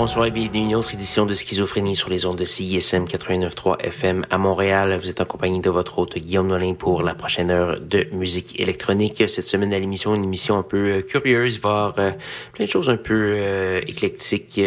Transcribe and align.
Bonsoir 0.00 0.24
et 0.24 0.30
bienvenue 0.30 0.62
à 0.62 0.64
une 0.64 0.74
autre 0.76 0.94
édition 0.94 1.26
de 1.26 1.34
Schizophrénie 1.34 1.94
sur 1.94 2.08
les 2.08 2.24
ondes 2.24 2.38
de 2.38 2.46
CISM 2.46 3.04
89.3 3.04 3.82
FM 3.82 4.24
à 4.30 4.38
Montréal. 4.38 4.98
Vous 4.98 5.10
êtes 5.10 5.20
en 5.20 5.26
compagnie 5.26 5.60
de 5.60 5.68
votre 5.68 5.98
hôte 5.98 6.16
Guillaume 6.16 6.46
Nolin 6.46 6.72
pour 6.72 7.02
la 7.02 7.14
prochaine 7.14 7.50
heure 7.50 7.78
de 7.78 8.06
musique 8.10 8.58
électronique. 8.58 9.22
Cette 9.28 9.44
semaine 9.44 9.74
à 9.74 9.78
l'émission, 9.78 10.14
une 10.14 10.24
émission 10.24 10.56
un 10.56 10.62
peu 10.62 10.88
euh, 10.88 11.02
curieuse, 11.02 11.60
voire 11.60 11.92
euh, 11.98 12.12
plein 12.54 12.64
de 12.64 12.70
choses 12.70 12.88
un 12.88 12.96
peu 12.96 13.34
euh, 13.36 13.82
éclectiques. 13.86 14.58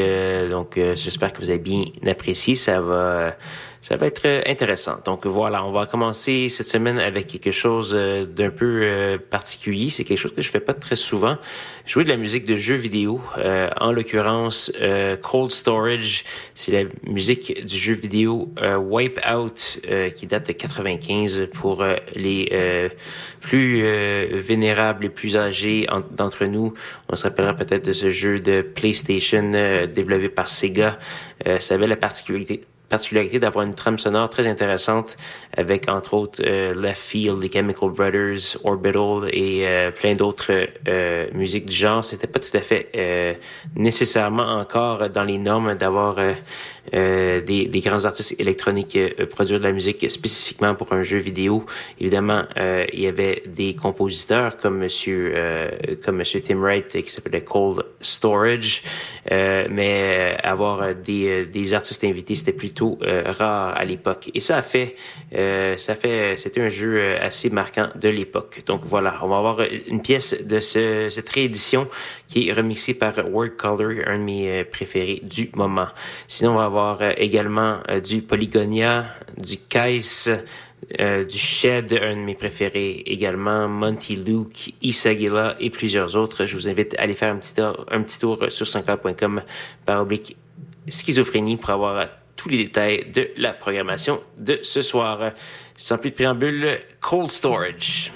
donc 0.51 0.75
j'espère 0.75 1.33
que 1.33 1.39
vous 1.41 1.49
avez 1.49 1.57
bien 1.57 1.85
apprécié. 2.05 2.53
Ça 2.53 2.79
va 2.79 3.35
ça 3.83 3.97
va 3.97 4.07
être 4.07 4.25
euh, 4.25 4.41
intéressant. 4.47 4.99
Donc 5.03 5.27
voilà, 5.27 5.65
on 5.65 5.71
va 5.71 5.85
commencer 5.85 6.47
cette 6.47 6.67
semaine 6.67 6.99
avec 6.99 7.27
quelque 7.27 7.51
chose 7.51 7.91
euh, 7.93 8.23
d'un 8.23 8.49
peu 8.49 8.79
euh, 8.81 9.17
particulier. 9.17 9.89
C'est 9.89 10.05
quelque 10.05 10.19
chose 10.19 10.33
que 10.33 10.41
je 10.41 10.49
fais 10.49 10.61
pas 10.61 10.73
très 10.73 10.95
souvent. 10.95 11.37
Jouer 11.85 12.05
de 12.05 12.09
la 12.09 12.15
musique 12.15 12.45
de 12.45 12.55
jeux 12.55 12.75
vidéo. 12.75 13.19
en 13.81 13.91
l'occurrence, 13.91 14.71
Cold 15.21 15.51
Storage, 15.51 16.23
c'est 16.55 16.71
la 16.71 16.89
musique 17.05 17.65
du 17.65 17.75
jeu 17.75 17.93
vidéo 17.93 18.53
Wipeout 18.79 19.81
qui 20.15 20.27
date 20.27 20.47
de 20.47 20.53
95 20.53 21.49
pour 21.53 21.83
les 22.15 22.89
plus 23.41 23.83
vénérables 24.31 25.03
et 25.03 25.09
plus 25.09 25.35
âgés 25.35 25.85
d'entre 26.11 26.45
nous. 26.45 26.73
On 27.09 27.17
se 27.17 27.23
rappellera 27.23 27.53
peut-être 27.53 27.85
de 27.85 27.93
ce 27.93 28.11
jeu 28.11 28.39
de 28.39 28.61
PlayStation 28.61 29.51
développé 29.93 30.29
par 30.29 30.47
Sega. 30.47 30.97
ça 31.59 31.75
avait 31.75 31.87
la 31.87 31.97
particularité 31.97 32.63
particularité 32.93 33.39
d'avoir 33.39 33.65
une 33.65 33.73
trame 33.73 33.97
sonore 33.97 34.29
très 34.29 34.45
intéressante 34.45 35.17
avec 35.57 35.89
entre 35.89 36.13
autres 36.13 36.43
euh, 36.45 36.75
Left 36.79 37.01
Field, 37.01 37.41
les 37.41 37.51
Chemical 37.51 37.89
Brothers, 37.89 38.45
Orbital 38.63 39.29
et 39.31 39.67
euh, 39.67 39.89
plein 39.89 40.13
d'autres 40.13 40.51
euh, 40.87 41.27
musiques 41.33 41.65
du 41.65 41.75
genre. 41.75 42.05
C'était 42.05 42.27
pas 42.27 42.39
tout 42.39 42.55
à 42.55 42.59
fait 42.59 42.91
nécessairement 43.75 44.47
encore 44.61 45.09
dans 45.09 45.23
les 45.23 45.39
normes 45.39 45.73
d'avoir 45.73 46.19
euh, 46.19 46.33
des, 46.91 47.67
des, 47.67 47.79
grands 47.79 48.05
artistes 48.05 48.39
électroniques 48.39 48.95
euh, 48.95 49.25
produire 49.25 49.59
de 49.59 49.63
la 49.63 49.71
musique 49.71 50.09
spécifiquement 50.11 50.75
pour 50.75 50.93
un 50.93 51.01
jeu 51.01 51.17
vidéo. 51.17 51.65
Évidemment, 51.99 52.43
euh, 52.57 52.85
il 52.91 53.01
y 53.01 53.07
avait 53.07 53.43
des 53.47 53.75
compositeurs 53.75 54.57
comme 54.57 54.77
Monsieur 54.77 55.33
euh, 55.35 55.69
comme 56.03 56.17
Monsieur 56.17 56.41
Tim 56.41 56.57
Wright 56.57 57.01
qui 57.01 57.11
s'appelait 57.11 57.41
Cold 57.41 57.85
Storage, 58.01 58.83
mais 59.31 60.37
avoir 60.43 60.93
des, 60.95 61.45
des 61.45 61.73
artistes 61.73 62.03
invités 62.03 62.35
c'était 62.35 62.51
plutôt 62.51 62.99
rare 63.01 63.75
à 63.77 63.85
l'époque. 63.85 64.29
Et 64.33 64.39
ça 64.39 64.57
a 64.57 64.61
fait 64.61 64.95
ça 65.31 65.95
fait 65.95 66.35
c'était 66.37 66.61
un 66.61 66.69
jeu 66.69 67.15
assez 67.19 67.49
marquant 67.49 67.87
de 67.95 68.09
l'époque. 68.09 68.63
Donc 68.65 68.81
voilà, 68.83 69.19
on 69.23 69.27
va 69.27 69.37
avoir 69.37 69.61
une 69.87 70.01
pièce 70.01 70.35
de 70.43 70.59
ce, 70.59 71.07
cette 71.09 71.29
réédition 71.29 71.87
qui 72.27 72.49
est 72.49 72.53
remixée 72.53 72.93
par 72.93 73.13
Word 73.31 73.55
Color, 73.57 74.07
un 74.07 74.17
de 74.17 74.23
mes 74.23 74.63
préférés 74.65 75.21
du 75.23 75.49
moment. 75.55 75.87
Sinon, 76.27 76.53
on 76.53 76.57
va 76.57 76.65
avoir 76.65 76.72
euh, 76.77 77.11
également 77.17 77.79
euh, 77.89 77.99
du 77.99 78.21
Polygonia, 78.21 79.05
du 79.37 79.57
Kais, 79.57 79.99
euh, 80.99 81.23
du 81.25 81.37
Shed, 81.37 81.93
un 81.93 82.15
de 82.15 82.21
mes 82.21 82.35
préférés 82.35 83.03
également, 83.05 83.67
Monty 83.67 84.15
Luke, 84.15 84.73
Isagila 84.81 85.55
et 85.59 85.69
plusieurs 85.69 86.15
autres. 86.15 86.45
Je 86.45 86.55
vous 86.55 86.67
invite 86.67 86.95
à 86.97 87.03
aller 87.03 87.13
faire 87.13 87.33
un 87.33 87.37
petit 87.37 87.55
tour, 87.55 87.85
un 87.89 88.01
petit 88.01 88.19
tour 88.19 88.45
sur 88.49 88.67
sanscloud.com 88.67 89.41
par 89.85 90.01
oblique 90.01 90.35
schizophrénie 90.87 91.57
pour 91.57 91.69
avoir 91.69 92.07
tous 92.35 92.49
les 92.49 92.57
détails 92.57 93.05
de 93.13 93.29
la 93.37 93.53
programmation 93.53 94.21
de 94.37 94.59
ce 94.63 94.81
soir. 94.81 95.31
Sans 95.75 95.97
plus 95.97 96.11
de 96.11 96.15
préambule, 96.15 96.77
Cold 96.99 97.31
Storage. 97.31 98.11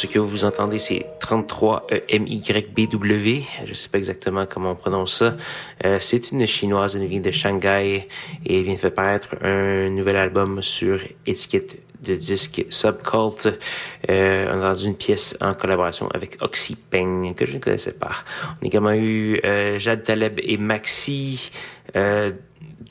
Ce 0.00 0.06
que 0.06 0.18
vous 0.18 0.46
entendez, 0.46 0.78
c'est 0.78 1.04
33 1.20 1.86
MYBW. 2.10 3.42
Je 3.66 3.74
sais 3.74 3.90
pas 3.90 3.98
exactement 3.98 4.46
comment 4.46 4.70
on 4.70 4.74
prononce 4.74 5.18
ça. 5.18 5.36
Euh, 5.84 5.98
c'est 6.00 6.30
une 6.30 6.46
chinoise, 6.46 6.96
elle 6.96 7.06
vient 7.06 7.20
de 7.20 7.30
Shanghai 7.30 8.08
et 8.46 8.62
vient 8.62 8.74
de 8.74 8.78
faire 8.78 8.94
paraître 8.94 9.36
un 9.42 9.90
nouvel 9.90 10.16
album 10.16 10.62
sur 10.62 11.00
étiquette 11.26 11.82
de 12.02 12.14
disque 12.14 12.64
Subcult. 12.70 13.58
Euh, 14.08 14.50
on 14.50 14.62
a 14.62 14.70
entendu 14.70 14.86
une 14.86 14.96
pièce 14.96 15.36
en 15.42 15.52
collaboration 15.52 16.08
avec 16.14 16.38
Oxypeng 16.40 17.34
que 17.34 17.44
je 17.44 17.56
ne 17.56 17.58
connaissais 17.58 17.92
pas. 17.92 18.12
On 18.62 18.64
a 18.64 18.66
également 18.66 18.92
eu 18.92 19.38
euh, 19.44 19.78
Jade 19.78 20.02
Taleb 20.02 20.40
et 20.42 20.56
Maxi. 20.56 21.50
Euh, 21.94 22.32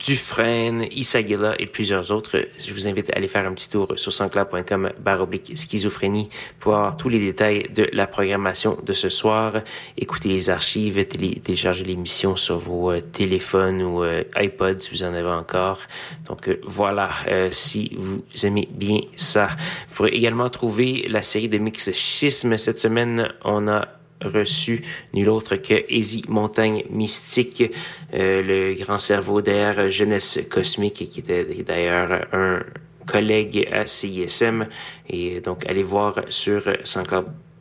Dufresne, 0.00 0.86
Isagila 0.90 1.60
et 1.60 1.66
plusieurs 1.66 2.10
autres. 2.10 2.38
Je 2.58 2.72
vous 2.72 2.88
invite 2.88 3.12
à 3.12 3.16
aller 3.16 3.28
faire 3.28 3.46
un 3.46 3.52
petit 3.52 3.68
tour 3.68 3.92
sur 3.96 4.12
sanscloud.com 4.12 4.92
baroblique 4.98 5.52
schizophrénie 5.54 6.30
pour 6.58 6.74
avoir 6.74 6.96
tous 6.96 7.10
les 7.10 7.18
détails 7.18 7.64
de 7.74 7.86
la 7.92 8.06
programmation 8.06 8.78
de 8.82 8.94
ce 8.94 9.10
soir. 9.10 9.60
Écoutez 9.98 10.30
les 10.30 10.48
archives, 10.48 11.04
téléchargez 11.06 11.84
l'émission 11.84 12.34
sur 12.34 12.56
vos 12.56 12.92
euh, 12.92 13.00
téléphones 13.00 13.82
ou 13.82 14.02
euh, 14.02 14.24
iPods 14.36 14.78
si 14.78 14.90
vous 14.90 15.02
en 15.02 15.12
avez 15.12 15.28
encore. 15.28 15.80
Donc 16.26 16.48
euh, 16.48 16.58
voilà, 16.64 17.10
si 17.52 17.92
vous 17.98 18.22
aimez 18.42 18.68
bien 18.70 19.00
ça. 19.16 19.48
Vous 19.88 19.96
pourrez 19.96 20.10
également 20.10 20.48
trouver 20.48 21.06
la 21.10 21.22
série 21.22 21.50
de 21.50 21.58
Mix 21.58 21.92
Schisme. 21.92 22.56
Cette 22.56 22.78
semaine, 22.78 23.28
on 23.44 23.68
a 23.68 23.86
reçu 24.24 24.82
nul 25.14 25.28
autre 25.28 25.56
que 25.56 25.84
Easy 25.88 26.24
Montagne 26.28 26.84
Mystique, 26.90 27.72
euh, 28.14 28.42
le 28.42 28.74
grand 28.74 28.98
cerveau 28.98 29.40
d'air 29.42 29.90
Jeunesse 29.90 30.38
Cosmique, 30.48 31.08
qui 31.08 31.20
était 31.20 31.44
d'ailleurs 31.62 32.26
un 32.32 32.60
collègue 33.06 33.68
à 33.72 33.86
CISM. 33.86 34.66
Et 35.08 35.40
donc, 35.40 35.66
allez 35.68 35.82
voir 35.82 36.22
sur 36.28 36.62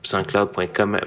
sanscloud.com 0.03 0.99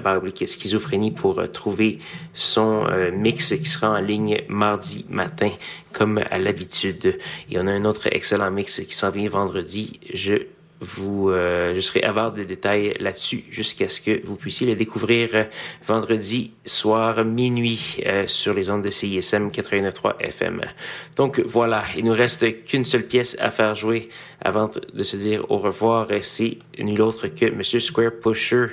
schizophrénie 0.45 1.11
pour 1.11 1.51
trouver 1.51 1.99
son 2.33 2.85
euh, 2.87 3.11
mix 3.11 3.49
qui 3.49 3.65
sera 3.65 3.91
en 3.91 3.99
ligne 3.99 4.41
mardi 4.49 5.05
matin 5.09 5.49
comme 5.91 6.21
à 6.29 6.39
l'habitude. 6.39 7.17
Et 7.49 7.57
on 7.57 7.67
a 7.67 7.71
un 7.71 7.85
autre 7.85 8.07
excellent 8.11 8.51
mix 8.51 8.81
qui 8.81 8.95
s'en 8.95 9.09
vient 9.09 9.29
vendredi. 9.29 9.99
Je 10.13 10.35
euh, 10.99 11.73
je 11.75 11.79
serai 11.79 12.01
avare 12.03 12.31
de 12.31 12.43
détails 12.43 12.93
là-dessus 12.99 13.43
jusqu'à 13.49 13.89
ce 13.89 14.01
que 14.01 14.25
vous 14.25 14.35
puissiez 14.35 14.67
le 14.67 14.75
découvrir 14.75 15.29
euh, 15.33 15.43
vendredi 15.85 16.51
soir 16.65 17.23
minuit 17.25 18.01
euh, 18.05 18.27
sur 18.27 18.53
les 18.53 18.69
ondes 18.69 18.83
de 18.83 18.91
CISM 18.91 19.49
89.3 19.49 20.19
FM. 20.19 20.61
Donc 21.15 21.39
voilà, 21.45 21.83
il 21.97 22.05
nous 22.05 22.13
reste 22.13 22.63
qu'une 22.63 22.85
seule 22.85 23.05
pièce 23.05 23.35
à 23.39 23.51
faire 23.51 23.75
jouer 23.75 24.09
avant 24.41 24.69
de 24.93 25.03
se 25.03 25.17
dire 25.17 25.49
au 25.49 25.57
revoir. 25.57 26.07
C'est 26.21 26.57
nul 26.79 27.01
autre 27.01 27.27
que 27.27 27.49
Monsieur 27.49 27.79
Square 27.79 28.11
Pusher. 28.21 28.67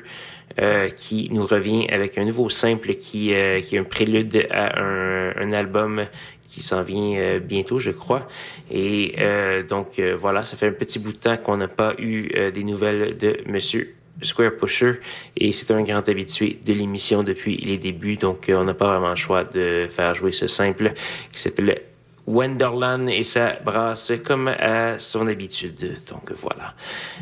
qui 0.97 1.29
nous 1.31 1.47
revient 1.47 1.87
avec 1.91 2.19
un 2.19 2.25
nouveau 2.25 2.51
simple 2.51 2.95
qui, 2.95 3.31
est 3.31 3.79
un 3.79 3.85
prélude 3.85 4.49
à 4.51 4.81
un 4.81 5.53
album 5.53 6.05
qui 6.51 6.63
s'en 6.63 6.83
vient 6.83 7.17
euh, 7.17 7.39
bientôt, 7.39 7.79
je 7.79 7.91
crois. 7.91 8.27
Et 8.71 9.15
euh, 9.19 9.63
donc 9.63 9.99
euh, 9.99 10.17
voilà, 10.19 10.43
ça 10.43 10.57
fait 10.57 10.69
un 10.69 10.73
petit 10.73 10.99
bout 10.99 11.13
de 11.13 11.19
temps 11.19 11.37
qu'on 11.37 11.57
n'a 11.57 11.69
pas 11.69 11.95
eu 11.99 12.31
des 12.53 12.65
nouvelles 12.65 13.17
de 13.17 13.39
Monsieur 13.47 13.95
Square 14.23 14.53
Pusher 14.57 15.01
et 15.37 15.53
c'est 15.53 15.71
un 15.71 15.83
grand 15.83 16.07
habitué 16.09 16.59
de 16.65 16.73
l'émission 16.75 17.23
depuis 17.23 17.57
les 17.57 17.79
débuts, 17.79 18.17
donc 18.17 18.51
on 18.55 18.65
n'a 18.65 18.75
pas 18.75 18.91
vraiment 18.91 19.11
le 19.11 19.17
choix 19.17 19.45
de 19.45 19.89
faire 19.91 20.15
jouer 20.15 20.33
ce 20.33 20.47
simple 20.47 20.93
qui 21.33 21.41
s'appelle 21.41 21.81
Wonderland 22.27 23.09
et 23.09 23.23
ça 23.23 23.57
brasse 23.65 24.13
comme 24.25 24.49
à 24.49 24.99
son 24.99 25.27
habitude. 25.27 25.97
Donc 26.09 26.33
voilà. 26.33 26.75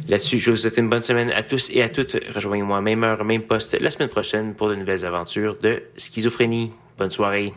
Là-dessus, 0.09 0.39
je 0.39 0.51
vous 0.51 0.57
souhaite 0.57 0.77
une 0.77 0.89
bonne 0.89 1.03
semaine 1.03 1.31
à 1.31 1.43
tous 1.45 1.71
et 1.73 1.83
à 1.83 1.89
toutes. 1.89 2.17
Rejoignez-moi 2.35 2.81
même 2.81 3.05
heure, 3.05 3.25
même 3.25 3.43
poste 3.43 3.81
la 3.81 3.91
semaine 3.91 4.09
prochaine 4.09 4.55
pour 4.55 4.69
de 4.69 4.75
nouvelles 4.75 5.05
aventures 5.05 5.57
de 5.63 5.83
schizophrénie. 5.97 6.73
Bonne 6.99 7.11
soirée. 7.11 7.53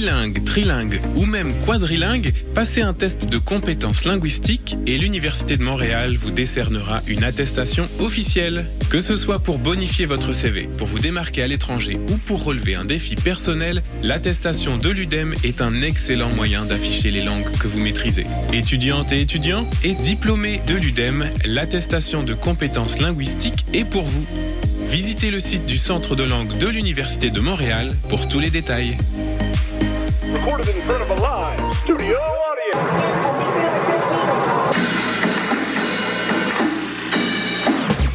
Bilingue, 0.00 0.42
trilingue 0.44 0.98
ou 1.14 1.26
même 1.26 1.58
quadrilingue 1.58 2.32
Passez 2.54 2.80
un 2.80 2.94
test 2.94 3.28
de 3.28 3.36
compétences 3.36 4.06
linguistiques 4.06 4.76
et 4.86 4.96
l'Université 4.96 5.58
de 5.58 5.62
Montréal 5.62 6.16
vous 6.16 6.30
décernera 6.30 7.02
une 7.06 7.22
attestation 7.22 7.86
officielle. 7.98 8.64
Que 8.88 9.00
ce 9.00 9.14
soit 9.14 9.40
pour 9.40 9.58
bonifier 9.58 10.06
votre 10.06 10.32
CV, 10.32 10.70
pour 10.78 10.86
vous 10.86 11.00
démarquer 11.00 11.42
à 11.42 11.46
l'étranger 11.48 11.98
ou 12.10 12.16
pour 12.16 12.42
relever 12.44 12.76
un 12.76 12.86
défi 12.86 13.14
personnel, 13.14 13.82
l'attestation 14.02 14.78
de 14.78 14.88
l'UDEM 14.88 15.34
est 15.44 15.60
un 15.60 15.82
excellent 15.82 16.30
moyen 16.30 16.64
d'afficher 16.64 17.10
les 17.10 17.22
langues 17.22 17.50
que 17.58 17.68
vous 17.68 17.80
maîtrisez. 17.80 18.26
Étudiantes 18.54 19.12
et 19.12 19.20
étudiants 19.20 19.68
et 19.84 19.92
diplômés 19.92 20.62
de 20.66 20.76
l'UDEM, 20.76 21.28
l'attestation 21.44 22.22
de 22.22 22.32
compétences 22.32 22.98
linguistiques 23.00 23.66
est 23.74 23.84
pour 23.84 24.04
vous. 24.04 24.24
Visitez 24.88 25.30
le 25.30 25.40
site 25.40 25.66
du 25.66 25.76
Centre 25.76 26.16
de 26.16 26.24
langue 26.24 26.56
de 26.56 26.68
l'Université 26.68 27.28
de 27.28 27.40
Montréal 27.40 27.92
pour 28.08 28.28
tous 28.28 28.40
les 28.40 28.50
détails. 28.50 28.96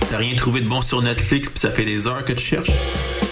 T'as 0.10 0.18
rien 0.18 0.36
trouvé 0.36 0.62
de 0.62 0.68
bon 0.68 0.82
sur 0.82 1.02
Netflix 1.02 1.50
puis 1.50 1.60
ça 1.60 1.72
fait 1.72 1.84
des 1.84 2.08
heures 2.08 2.24
que 2.24 2.34
tu 2.34 2.44
cherches? 2.44 2.72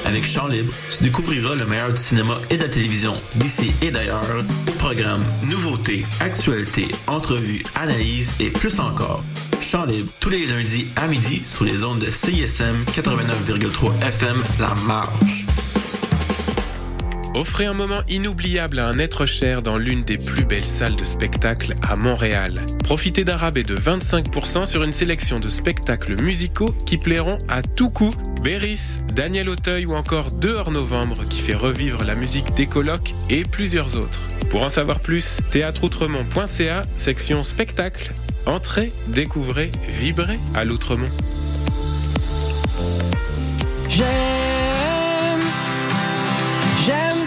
Avec 0.06 0.26
Chant 0.26 0.48
Libre, 0.48 0.74
tu 0.92 1.04
découvriras 1.04 1.56
le 1.56 1.66
meilleur 1.66 1.94
du 1.94 2.02
cinéma 2.02 2.36
et 2.50 2.58
de 2.58 2.64
la 2.64 2.70
télévision 2.70 3.14
d'ici 3.36 3.72
et 3.82 3.90
d'ailleurs. 3.90 4.44
Programmes, 4.80 5.24
nouveautés, 5.44 6.06
actualités, 6.20 6.88
entrevues, 7.08 7.64
analyses 7.76 8.34
et 8.40 8.50
plus 8.50 8.80
encore. 8.80 9.24
Chant 9.62 9.86
Libre, 9.86 10.12
tous 10.20 10.30
les 10.30 10.46
lundis 10.46 10.88
à 10.98 11.08
midi 11.08 11.42
sur 11.46 11.64
les 11.64 11.86
ondes 11.86 12.00
de 12.00 12.08
CISM 12.08 12.84
89,3 12.94 14.06
FM 14.06 14.44
La 14.60 14.74
Marche. 14.86 15.43
Offrez 17.36 17.66
un 17.66 17.74
moment 17.74 18.02
inoubliable 18.10 18.78
à 18.78 18.88
un 18.88 19.00
être 19.00 19.26
cher 19.26 19.64
dans 19.64 19.76
l'une 19.76 20.02
des 20.02 20.20
plus 20.20 20.46
belles 20.46 20.66
salles 20.66 20.96
de 20.96 21.04
spectacle 21.04 21.74
à 21.82 21.96
Montréal. 21.96 22.54
Profitez 22.84 23.24
d'un 23.24 23.38
rabais 23.38 23.64
de 23.64 23.76
25% 23.76 24.68
sur 24.68 24.84
une 24.84 24.94
sélection 24.94 25.40
de 25.40 25.50
spectacles 25.50 26.22
musicaux 26.22 26.76
qui 26.86 26.98
plairont 27.00 27.40
à 27.50 27.64
tout 27.64 27.90
coup. 27.90 28.14
Béris, 28.44 29.00
Daniel 29.16 29.50
Auteuil 29.50 29.88
ou 29.88 29.96
encore 29.96 30.32
Dehors 30.32 30.70
Novembre 30.70 31.26
qui 31.28 31.40
fait 31.40 31.56
revivre 31.56 32.04
la 32.04 32.14
musique 32.14 32.54
des 32.54 32.68
colocs 32.68 33.16
et 33.32 33.42
plusieurs 33.44 33.96
autres. 33.96 34.22
Pour 34.52 34.62
en 34.62 34.70
savoir 34.70 35.00
plus, 35.00 35.40
théâtreoutremont.ca, 35.50 36.84
section 36.98 37.42
spectacle. 37.42 38.12
Entrez, 38.46 38.92
découvrez, 39.08 39.72
vibrez 39.88 40.40
à 40.54 40.66
l'Outremont. 40.66 41.10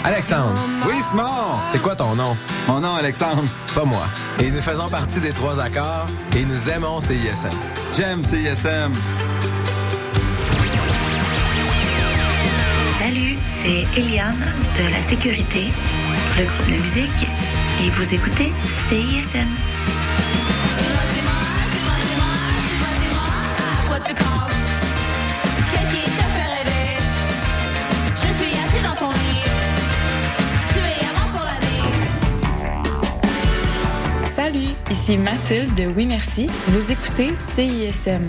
Alexandre, 0.07 0.55
Oui, 0.87 0.95
Simon! 1.11 1.25
c'est 1.73 1.83
quoi 1.83 1.97
ton 1.97 2.15
nom? 2.15 2.37
Mon 2.69 2.79
nom, 2.79 2.95
Alexandre. 2.95 3.43
Pas 3.75 3.85
moi. 3.85 4.07
Et 4.41 4.53
nous 4.53 4.61
faisons 4.61 4.89
partie 4.89 5.19
des 5.19 5.33
trois 5.33 5.59
accords 5.61 6.07
et 6.37 6.45
nous 6.45 6.69
aimons 6.69 7.01
CISM. 7.01 7.51
J'aime 7.97 8.23
CISM. 8.23 8.93
Salut, 13.01 13.37
c'est 13.43 13.85
Eliane 13.99 14.47
de 14.79 14.93
la 14.93 15.03
Sécurité, 15.03 15.73
le 16.39 16.45
groupe 16.45 16.71
de 16.71 16.81
musique, 16.83 17.27
et 17.85 17.91
vous 17.91 18.15
écoutez 18.15 18.53
CISM. 18.89 19.49
Salut, 34.47 34.77
ici 34.93 35.19
Mathilde 35.19 35.75
de 35.75 35.87
Oui 35.87 36.07
Merci. 36.07 36.47
Vous 36.69 36.93
écoutez 36.93 37.33
CISM. 37.41 38.29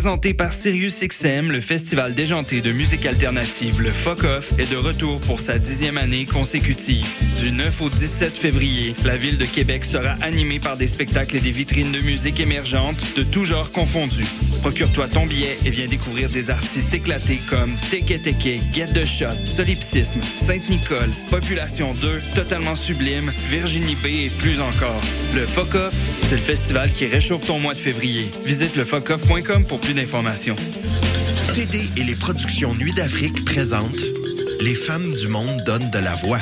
Présenté 0.00 0.32
par 0.32 0.50
SiriusXM, 0.50 1.50
le 1.50 1.60
festival 1.60 2.14
déjanté 2.14 2.62
de 2.62 2.72
musique 2.72 3.04
alternative, 3.04 3.82
le 3.82 3.90
Fuck 3.90 4.24
Off, 4.24 4.50
est 4.58 4.70
de 4.70 4.76
retour 4.78 5.20
pour 5.20 5.40
sa 5.40 5.58
dixième 5.58 5.98
année 5.98 6.24
consécutive. 6.24 7.06
Du 7.38 7.52
9 7.52 7.82
au 7.82 7.90
17 7.90 8.34
février, 8.34 8.94
la 9.04 9.18
ville 9.18 9.36
de 9.36 9.44
Québec 9.44 9.84
sera 9.84 10.12
animée 10.22 10.58
par 10.58 10.78
des 10.78 10.86
spectacles 10.86 11.36
et 11.36 11.40
des 11.40 11.50
vitrines 11.50 11.92
de 11.92 12.00
musique 12.00 12.40
émergentes 12.40 13.14
de 13.14 13.22
tous 13.22 13.44
genres 13.44 13.72
confondus. 13.72 14.24
Procure-toi 14.62 15.08
ton 15.08 15.26
billet 15.26 15.56
et 15.64 15.70
viens 15.70 15.86
découvrir 15.86 16.28
des 16.28 16.50
artistes 16.50 16.92
éclatés 16.92 17.40
comme 17.48 17.74
Teke 17.90 18.22
Teke, 18.22 18.60
Get 18.72 18.88
the 18.94 19.04
Shot, 19.04 19.34
Solipsisme, 19.48 20.20
Sainte-Nicole, 20.36 21.10
Population 21.30 21.94
2, 21.94 22.20
Totalement 22.34 22.74
Sublime, 22.74 23.32
Virginie 23.48 23.94
B 23.96 24.06
et 24.06 24.30
plus 24.30 24.60
encore. 24.60 25.00
Le 25.34 25.46
Fuck 25.46 25.74
Off, 25.74 25.94
c'est 26.22 26.32
le 26.32 26.42
festival 26.42 26.92
qui 26.92 27.06
réchauffe 27.06 27.46
ton 27.46 27.58
mois 27.58 27.72
de 27.72 27.78
février. 27.78 28.30
Visite 28.44 28.76
le 28.76 28.84
pour 29.66 29.80
plus 29.80 29.94
d'informations. 29.94 30.56
TD 31.54 31.88
et 31.96 32.04
les 32.04 32.14
productions 32.14 32.74
Nuit 32.74 32.92
d'Afrique 32.92 33.44
présentent 33.44 34.04
Les 34.60 34.74
femmes 34.74 35.14
du 35.14 35.28
monde 35.28 35.62
donnent 35.64 35.90
de 35.90 35.98
la 35.98 36.14
voix. 36.14 36.40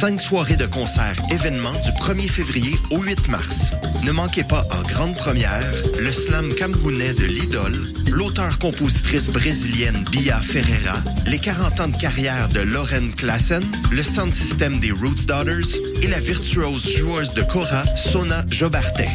Cinq 0.00 0.20
soirées 0.20 0.56
de 0.56 0.66
concerts 0.66 1.20
événements 1.30 1.72
du 1.72 1.90
1er 1.90 2.28
février 2.28 2.74
au 2.90 3.00
8 3.00 3.28
mars. 3.28 3.72
Ne 4.02 4.10
manquez 4.10 4.42
pas 4.42 4.64
en 4.72 4.82
grande 4.82 5.14
première 5.14 5.62
le 6.00 6.10
slam 6.10 6.52
camerounais 6.54 7.14
de 7.14 7.24
l'idole, 7.24 7.76
l'auteur-compositrice 8.10 9.28
brésilienne 9.28 10.04
Bia 10.10 10.38
Ferreira, 10.38 10.98
les 11.26 11.38
40 11.38 11.80
ans 11.80 11.88
de 11.88 11.96
carrière 11.96 12.48
de 12.48 12.60
Lauren 12.60 13.12
Klassen, 13.16 13.62
le 13.92 14.02
sound 14.02 14.34
system 14.34 14.80
des 14.80 14.90
Roots 14.90 15.24
Daughters 15.26 15.76
et 16.02 16.08
la 16.08 16.18
virtuose 16.18 16.88
joueuse 16.88 17.32
de 17.34 17.42
Cora, 17.42 17.84
Sona 17.96 18.44
Jobartet. 18.48 19.10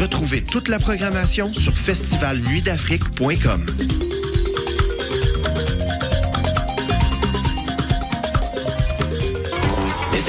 Retrouvez 0.00 0.44
toute 0.44 0.68
la 0.68 0.78
programmation 0.78 1.52
sur 1.52 1.76
festivalnuitdafrique.com. 1.76 3.66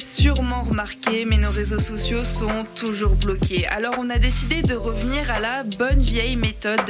sûrement 0.00 0.62
remarqué, 0.62 1.24
mais 1.24 1.36
nos 1.36 1.50
réseaux 1.50 1.78
sociaux 1.78 2.24
sont 2.24 2.66
toujours 2.74 3.14
bloqués. 3.14 3.66
Alors 3.68 3.94
on 3.98 4.10
a 4.10 4.18
décidé 4.18 4.60
de 4.62 4.74
revenir 4.74 5.30
à 5.30 5.38
la 5.38 5.62
bonne 5.62 6.00
vieille 6.00 6.34
méthode 6.36 6.80
de 6.80 6.84